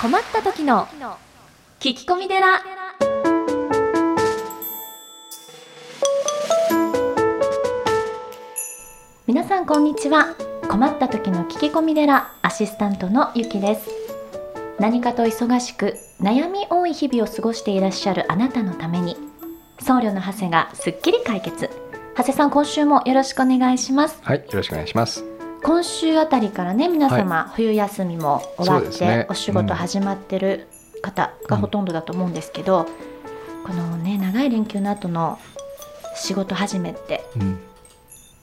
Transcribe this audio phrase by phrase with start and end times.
[0.00, 0.86] 困った時の
[1.80, 2.62] 聞き込み寺。
[9.26, 10.36] 皆さんこんにちは。
[10.68, 13.88] 困った時の聞き込み寺アシスタントのゆきです。
[14.78, 19.16] 何かと忙しく悩み多い日々を過ごしていらっしゃるあなたのために
[19.80, 21.70] 僧侶の長谷がすっきり解決。
[22.16, 24.20] 長谷さん今週もよろしくお願いします。
[24.22, 25.37] はい、よろしくお願いします。
[25.62, 29.26] 今週あたりからね皆様、冬休みも終わって、ね。
[29.28, 30.68] お仕事始まってる
[31.02, 32.86] 方がほとんどだと思うんですけど、
[33.66, 35.38] このね長い連休の後の
[36.16, 37.58] 仕事始めってうん、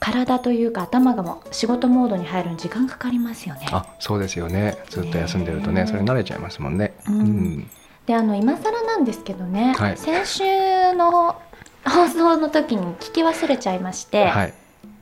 [0.00, 3.66] 体というか頭がもう仕事モードに入るのに時間かかりますよね。
[3.70, 4.78] あ、そうですよね。
[4.88, 6.94] ずっと休んでるとねね、それ慣れちゃいますもんね。
[7.06, 7.20] ううん
[7.58, 7.70] ん、
[8.06, 9.96] であの今更なんですけどね、はい。
[9.96, 11.40] 先週の
[11.84, 14.54] 放送の時に聞き忘れちゃいまして、はい、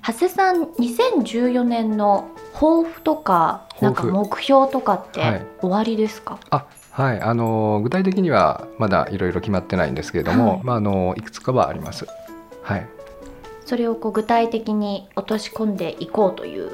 [0.08, 5.46] 長谷さん2014年の抱負とかなんか目標とかってはい。
[5.60, 10.60] 終わりですか、あ、はい、あの具体的にはまだいろいろ決まってないんですけれども、はい。
[10.64, 12.06] まああのいくつかはあります。
[12.62, 12.86] はい、
[13.66, 16.72] それをこう具体的に落とし込んでいこうという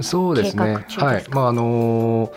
[0.00, 0.84] そうですね。
[0.96, 2.32] はい、まああの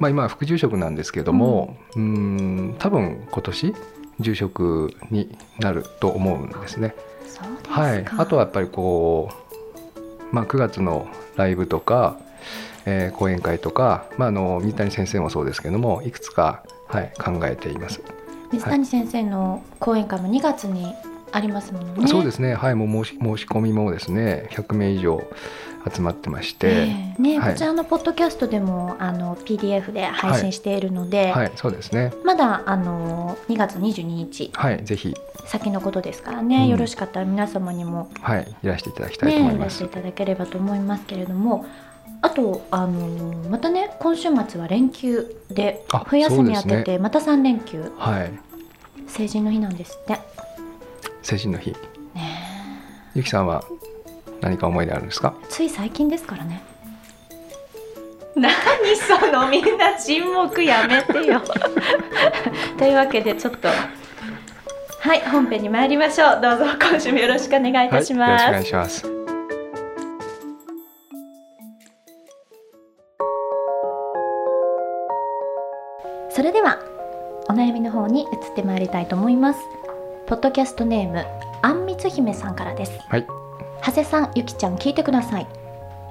[0.00, 3.74] まあ今は副住職なんですけれども、うん、多分今年
[4.20, 6.94] 住職になると思うんですね。
[7.26, 9.30] すか、はい、あとはやっぱりこ
[10.32, 12.18] う、まあ、9月のライブとか、
[12.86, 18.00] えー講演会とか、まあ、あの水谷先生もそうですけどもいくつか、はい、考えています、
[18.52, 20.94] 水谷先生の講演会も2月に
[21.32, 22.08] ありますものね。
[22.08, 22.54] そうですね。
[22.54, 25.22] はいもう申し申し込みもですね100名以上
[25.94, 27.22] 集まってまして、ええ。
[27.22, 27.52] ね、はい。
[27.52, 31.52] こちらのポッドキャストでもあの PDF で配信しているので、はい。
[31.56, 32.12] そうですね。
[32.24, 34.50] まだあの2月22日。
[34.54, 35.14] はいぜひ、
[35.46, 36.68] 先のことですからね、うん。
[36.68, 41.66] よろしかったら皆様にもはい、いらしていただきたいとね思います、いらしていただければと思いますけれども。
[42.22, 48.32] あとあのまたね今週末は連休であ冬休み当ててまた3連休、はい。
[49.06, 50.18] 成人の日なんですって。
[51.22, 51.78] 成人の日ね
[53.14, 53.64] ゆきさんは
[54.40, 55.34] 何か思い出あるんですか？
[55.48, 56.62] つい最近ですからね。
[58.36, 58.50] 何
[58.96, 61.40] そのみんな沈黙やめてよ。
[62.78, 68.44] というわけでちょっとはい本編に参りましょうどうぞ今週もよろしくお願いいたします。
[68.44, 69.20] はい、よろしくお願いします
[76.30, 76.78] それでは
[77.48, 79.60] お悩みの方に移ってまいりたいと思います
[80.30, 81.26] ポッドキャストネーム
[81.60, 83.00] あんみつ姫さんからです。
[83.08, 83.26] はい。
[83.84, 85.46] 長谷さんゆきちゃん聞いてください。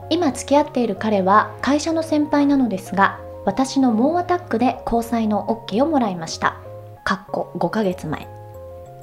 [0.09, 6.57] 今付き合っている彼は会社の先輩なのですが私の猛アタックで交際の OK をもらいました。
[7.05, 8.27] かっこ5ヶ月前。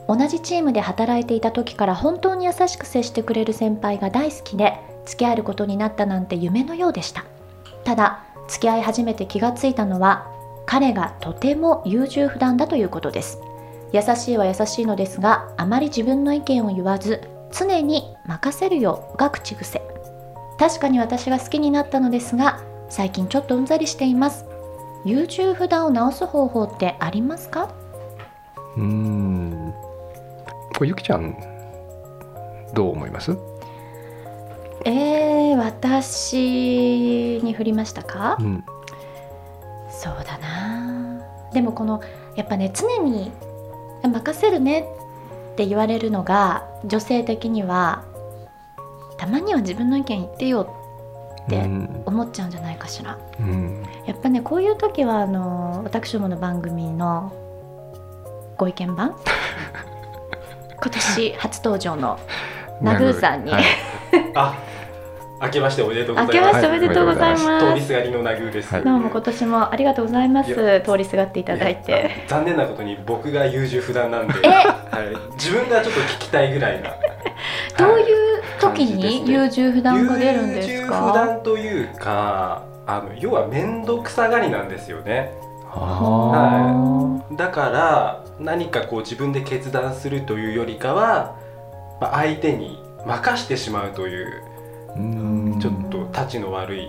[0.06, 7.24] 同じチームで働いていた時から本当に優しく接してくれる先輩が大好きで付き合えることになったなんて夢のようでした。
[7.84, 10.30] ただ付き合い始めて気がついたのは
[10.66, 13.38] 彼がとても優柔不断だということです
[13.92, 19.82] 優しいは優しいのですがあまり自分の意見を言わず常に任せるよが口癖。
[20.58, 24.44] 確かに私が好きになったのですが最近ちょっとうんざりしています。
[25.04, 27.72] 優柔不断を直す方法ってありますか？
[28.76, 29.74] うーん。
[30.74, 31.36] これゆきちゃん
[32.74, 33.36] どう思います？
[34.84, 38.36] えー、私に振りましたか？
[38.40, 38.64] うん。
[39.90, 41.22] そうだな。
[41.52, 42.00] でもこの
[42.34, 43.30] やっぱね常に
[44.08, 44.80] 任せるね。
[45.52, 48.04] って言われるのが女性的には
[49.16, 50.70] たまには自分の意見言ってよ
[51.46, 52.02] ってうん。
[52.04, 53.18] 思っちゃうんじゃないかしら。
[53.40, 53.82] うん。
[54.04, 57.32] やっぱねこういう時はあの私どもの番組の
[58.58, 59.16] ご意見番？
[60.78, 62.18] 今年初登場の
[62.82, 63.64] ナグーさんに、はい。
[64.36, 64.54] あ、
[65.40, 66.36] 明けましておめでとうございます。
[66.36, 68.72] 明けましておめでとうございます、は通りすがりのナグーです。
[68.72, 68.84] はい。
[68.84, 70.82] どうも今年もありがとうございます。
[70.84, 71.92] 通りすがっていただいて。
[71.92, 74.48] や残念なことに僕が優柔不断なんで、え？
[74.48, 76.90] はい、自分がちょっと聞きたいぐらいな。
[77.78, 85.32] どうういう時に優柔不断が出るんです優柔不か断というか、あの要は面倒くさがりなんですよね。
[85.70, 85.78] あ。
[85.78, 91.36] はだから何かこう自分で決断するというよりかは、
[92.00, 94.42] まあ、相手に任してしまうという
[95.60, 96.88] ちょっとたちの悪い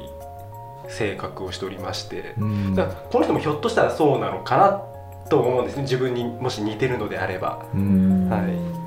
[0.89, 2.33] 性格をしておりまして。
[2.38, 2.75] うん。
[2.75, 4.81] だからこの人もひょっとしたらそうなのかな
[5.30, 5.83] と思うんですね。
[5.83, 7.57] 自分にもし似てるのであれば。
[7.57, 8.77] はい。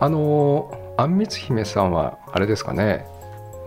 [0.00, 3.06] あのあんみつ姫さんはあれですかね。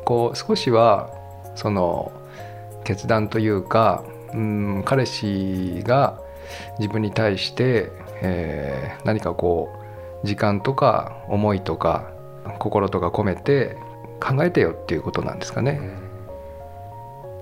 [0.05, 1.09] こう少しは
[1.55, 2.11] その
[2.83, 4.03] 決断というか
[4.33, 6.19] うん彼氏が
[6.77, 7.91] 自分に対して、
[8.21, 9.69] えー何かこ
[10.23, 12.11] う時間とか思いとか
[12.59, 13.77] 心とか込めて
[14.19, 15.79] 考えてよっていうことなんですかね。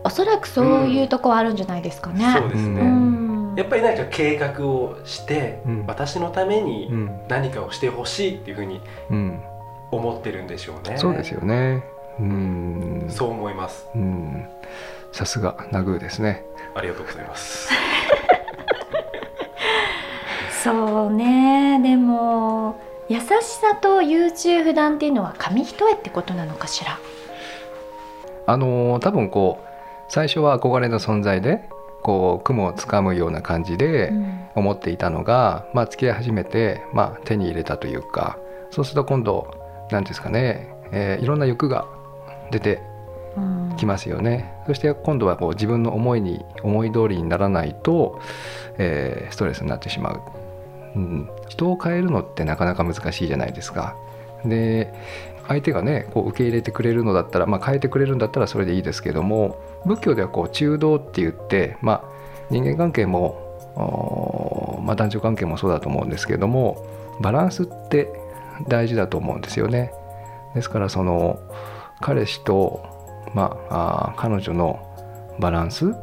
[0.04, 2.26] おそらくそういうとこはあるんじゃないですかね。
[2.38, 3.54] うそうですね、ん。
[3.56, 5.86] やっぱりなんか計画をして、うん。
[5.88, 7.22] 私のためにうん。
[7.30, 9.42] 何かをしてほしいっていうふうにうん、
[9.92, 10.98] 思ってるんでしょうね。
[10.98, 11.84] そうですよね。
[12.20, 13.06] うん。
[13.10, 13.88] そう思います。
[13.96, 14.46] うん。
[15.12, 16.44] さすがナグーですね。
[16.76, 17.70] ありがとうございます。
[20.64, 21.80] そうね。
[21.82, 22.76] でも
[23.14, 23.26] 優し
[23.62, 26.98] さと優柔不断っていうのは紙一重ってことなのかしら？
[28.48, 29.68] あのー多分こう
[30.10, 31.70] 最初は憧れの存在で
[32.02, 34.40] こう雲をつかむような感じでうん。
[34.56, 38.38] 思っていたのが、まあ、付き合い始めて、まあ、手に入れたというか
[38.70, 39.52] そうすると今度
[39.90, 41.86] 何ですかね、えーいろんな欲が
[42.52, 42.82] 出て
[43.36, 43.76] うん。
[43.78, 44.54] きますよね。
[44.68, 48.20] そして今度はこう自分の思いに思い通りにならないと、
[48.78, 50.22] えーストレスになってしまう、
[50.96, 53.96] うん、人を変えるのってなかなか難しいじゃないですか。
[54.46, 54.94] で
[55.48, 62.04] 相手がねこう受け入れてくれるのだったら、まあ、変えてくれるんだったらそれでいいですけども仏教ではこう中道って言って、まあ、
[62.50, 66.86] 人間関係も、まあ、男女関係もそうだと思うんですけども
[67.20, 68.10] バランスって
[68.68, 69.92] 大事だと思うんですよね。
[70.56, 71.40] ですからその
[72.00, 72.94] 彼氏と
[73.34, 74.80] まあ、あー彼女の
[75.40, 75.96] バランス、うん。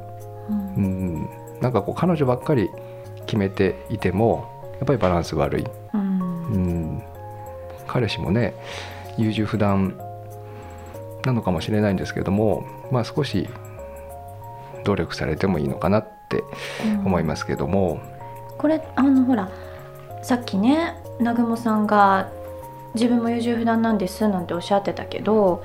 [0.77, 2.71] うん、なんかこう彼女ばっかり
[3.27, 6.47] 決めていてもやっぱりバランス悪い、うん。
[6.47, 7.03] うん、
[7.87, 8.55] 彼氏もね
[9.17, 9.99] 優柔不断
[11.25, 13.49] なのかもしれないんですけども、まあ、少し
[14.85, 16.43] 努力されてもいいのかなって
[17.05, 18.01] 思いますけども、
[18.57, 19.51] これあのほら
[20.23, 22.31] さっきね南雲さんが
[22.95, 25.63] 自分も優柔不断なんですなんておっしゃってたけど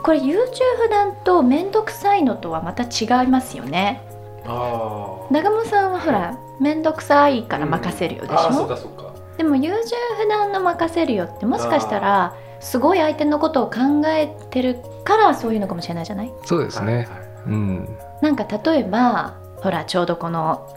[0.00, 0.40] これ優柔
[0.82, 4.02] 不断と面倒くさいのとはまた違いますよね。
[4.46, 9.14] あ南雲さんはほら面倒くさいから任せるよでしあーそうょかそうか。
[9.36, 9.76] でも優柔
[10.22, 13.76] 不断の任せるよってもしかしたらすごい相手のことを考
[14.06, 16.32] えてるからそういうのかもしれないじゃない？
[16.44, 17.08] そうですね、はいはい。
[17.46, 17.98] うん。
[18.20, 20.68] なんか例えばほらちょうどこの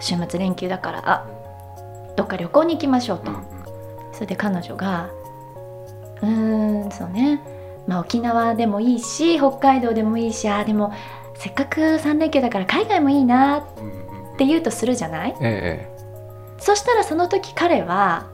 [0.00, 1.26] 週末連休だからあ
[2.16, 3.42] どっか旅行に行きましょうと、うんうん。
[4.12, 5.08] それで彼女が
[6.22, 7.40] うーんそうね。
[7.86, 10.92] まあ沖縄でもいいし北海道でもいいしあーでも
[11.36, 13.80] せっかく3連休だから海外もいいなっう
[14.44, 15.34] んうんうんて言うとするじゃない？
[15.40, 15.88] え
[16.58, 18.26] そしたらその時彼は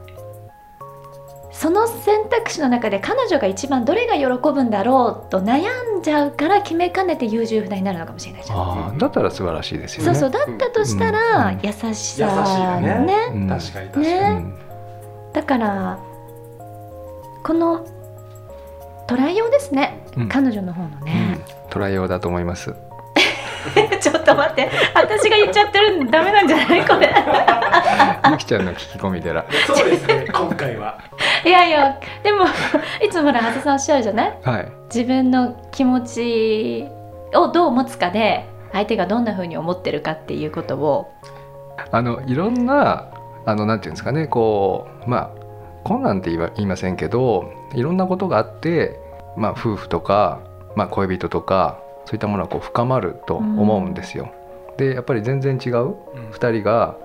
[1.51, 5.63] その選択肢の中で彼女が一番どれが喜ぶんだろうと悩
[5.99, 8.61] んじゃうから決めかねて優柔不断になるのかもしれないじえゃん。
[8.61, 10.13] あーだったら素晴らしいですよね。
[10.13, 12.79] そうそうだったとしたら、うん優しさ。
[12.79, 13.05] ね。
[13.05, 13.15] ね。
[13.33, 13.47] うん。
[13.49, 14.19] 確かに確かに、ね。
[14.29, 14.53] うん
[15.33, 15.99] だから
[17.43, 17.85] この
[19.07, 20.29] トライ用ですね、うん。
[20.29, 21.69] 彼女の方のね、うん。
[21.69, 22.75] トライ用だと思います。
[24.01, 24.69] ちょっと待って。
[24.93, 26.85] 私が言っちゃってるんダメなんじゃない？
[26.85, 27.09] これ。
[28.31, 29.45] ゆきちゃんの聞き込み寺。
[29.65, 30.97] そうですね今回は。
[31.45, 32.45] いやいやでも
[33.03, 34.33] いつもほら長谷さんおっしゃるじゃない？
[34.43, 34.67] はい。
[34.93, 36.87] 自分の気持ち
[37.35, 41.11] をどう持つかで相手がどんな風に思ってるかっていうことを。
[41.91, 43.05] あのいろんな
[43.45, 45.29] あのなんていうんですかねこうまあ
[45.83, 48.99] 困難って言いま言いませんけどいろんなことがあって
[49.37, 50.39] まあ夫婦とか
[50.75, 51.77] まあ恋人とか
[52.07, 54.31] そういったものはこう深まると思うんですよ。
[54.77, 55.95] でやっぱり全然違う
[56.31, 56.97] 2人が、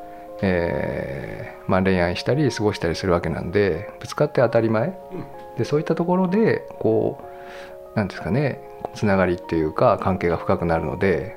[0.43, 5.25] えーまあ、恋愛したり過ごしたりするわけなんでぶつかって当たり前、うん。
[5.59, 7.19] でそういったところでこ
[7.95, 8.61] うなんですかね
[8.95, 11.37] つながりっていうか関係が深くなるので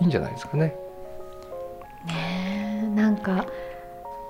[0.00, 0.76] いいんじゃないですかね。
[2.06, 3.46] ねえなんか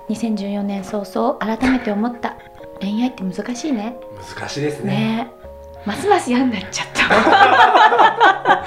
[0.09, 2.37] 2014年早々改めて思った。
[2.79, 3.97] 恋愛って難しいね。
[4.37, 4.91] 難しいですね。
[4.91, 5.31] ね。
[5.43, 5.48] え
[5.85, 8.65] ますます嫌になっちゃった。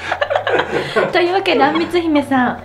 [1.12, 2.62] というわけであんみつ姫さん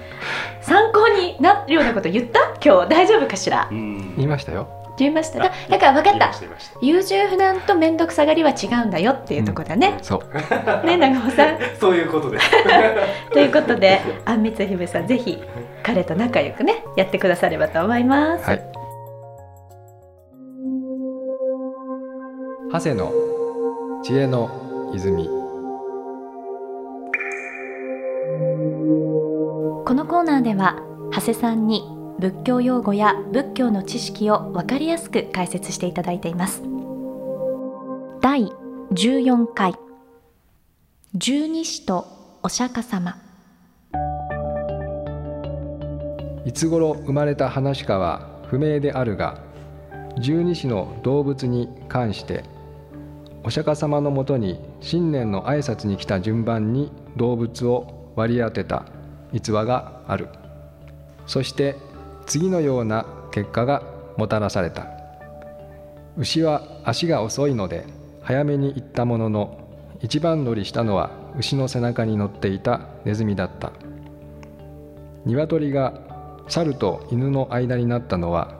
[0.61, 2.39] 参考になるようなこと言った？
[2.63, 3.67] 今日大丈夫かしら？
[3.69, 4.15] うん。
[4.15, 4.67] 言いましたよ。
[4.97, 6.31] 言いましただだから分かった。
[6.81, 10.23] 優柔不断と面倒くさがりは違うんだよっていうところだね、そ
[10.83, 10.85] う。
[10.87, 11.57] ね長尾さん。
[11.79, 12.39] そういうことで。
[12.39, 12.49] す
[13.31, 15.39] ということであんみつ姫さんぜひ
[15.83, 18.61] 彼と仲良くねやってくださればと思います、はい。
[22.71, 23.11] 長谷の
[24.07, 25.25] 知恵の泉。
[25.27, 25.31] こ
[29.93, 31.83] のコーナーでは長谷さんに
[32.17, 36.63] 仏教用語や仏教の知識を分かりやすく解説していただいています。
[38.21, 38.49] 第
[38.93, 39.75] 14回。
[41.13, 42.07] 十二使と
[42.43, 43.17] お釈迦様。
[46.45, 49.41] いつ頃生まれた話かは不明であるが
[50.17, 52.45] 十二支の動物に関して
[53.47, 58.83] お釈迦様のもとに新年の挨拶に来た順番に動物を割り当てた
[59.31, 60.27] 逸話がある。
[61.27, 61.77] そして
[62.25, 63.83] 次のような結果が
[64.17, 64.87] もたらされた。
[66.17, 67.85] 牛は足が遅いので
[68.21, 69.57] 早めに行ったものの
[70.01, 73.71] 一番乗りしたのは牛の背中に乗っていたネズミだった。
[75.25, 75.93] 鶏が
[76.49, 78.55] 猿と犬の間になったのは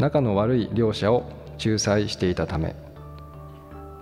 [0.00, 1.22] 仲の悪い両者を
[1.64, 2.74] 仲裁していたため。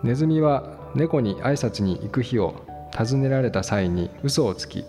[0.03, 4.85] ネズミは猫に挨拶に行く日を尋ねられた際に嘘をつき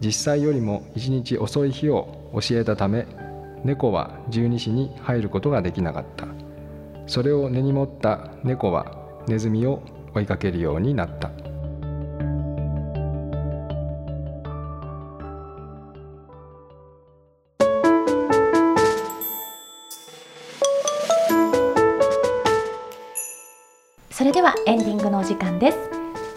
[0.00, 3.06] 実際よりも1日遅い日を教えたため
[3.64, 6.26] 猫は十二支に入ることができなかった。
[7.06, 8.96] それを根に持った猫は
[9.26, 9.82] ネズミを
[10.14, 11.30] 追いかけるようになった。
[24.24, 25.78] それではエンディングのお時間です。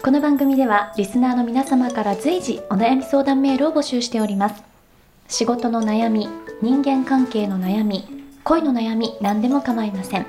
[0.02, 4.62] この番組ではリスナーの皆様から随時お悩み相談メールを募集しております。
[5.26, 6.28] 仕事の悩み
[6.60, 8.04] 人間関係の悩み
[8.44, 10.26] 恋の悩み何でも構いません。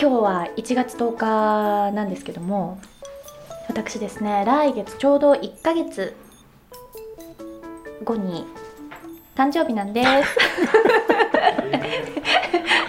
[0.00, 2.80] 今日は1月10日なんですけども
[3.68, 6.16] 私ですね来月ちょうど1ヶ月
[8.02, 8.46] 後に
[9.36, 10.06] 誕生日なんです。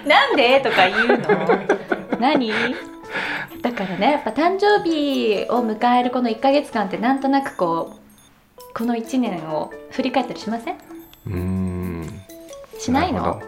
[0.08, 0.62] なんで？
[0.62, 1.28] とか言うの？
[2.20, 2.50] 何？
[3.62, 8.01] だからねやっぱ誕生日を迎えるこの1ヶ月間ってなんとなくこう
[8.74, 10.76] この1年を振り返ったりしません？
[10.76, 12.22] うーん。
[12.80, 13.42] しないの？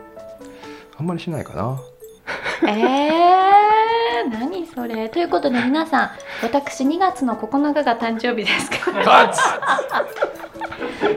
[0.98, 1.80] あんまりしないかな。
[2.70, 5.10] えー、何それ。
[5.10, 6.12] ということで皆さん
[6.42, 8.92] 私2月の9日が誕生日ですか？
[8.92, 9.34] ら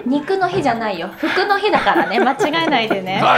[0.06, 1.08] 肉の日じゃないよ。
[1.18, 2.18] 服の日だからね。
[2.20, 3.20] 間違えないでね。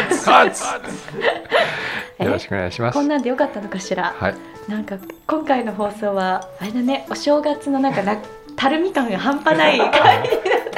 [2.21, 2.95] えよろしくお願いします。
[2.95, 4.15] こんなんでよかったのかしら？
[4.19, 4.35] はい。
[4.69, 4.97] なんか
[5.27, 7.07] 今回の放送はあれだね。
[7.11, 8.17] お正月のなんかな
[8.57, 9.91] たるみ感が半端ない感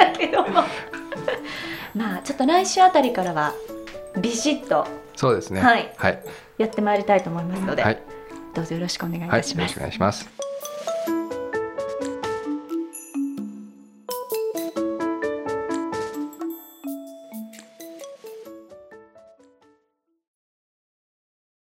[0.05, 0.63] じだけども
[1.95, 3.53] まあちょっと来週あたりからは
[4.19, 5.61] ビシッとそうですね。
[5.61, 5.93] はい。
[5.97, 6.23] はい、
[6.57, 8.01] やってまいりたいと思いますので、はい。
[8.55, 10.50] どうぞよろしくお願いいはい、よろしくたしますお願いします